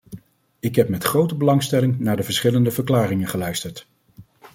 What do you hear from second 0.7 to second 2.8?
heb met grote belangstelling naar de verschillende